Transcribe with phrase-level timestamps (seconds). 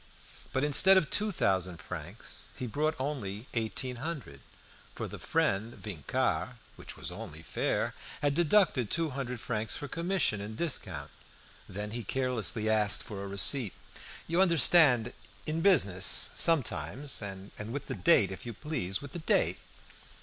[0.51, 4.39] But instead of two thousand francs he brought only eighteen hundred,
[4.95, 10.41] for the friend Vincart (which was only fair) had deducted two hundred francs for commission
[10.41, 11.11] and discount.
[11.69, 13.73] Then he carelessly asked for a receipt.
[14.25, 15.13] "You understand
[15.45, 17.21] in business sometimes.
[17.21, 19.59] And with the date, if you please, with the date."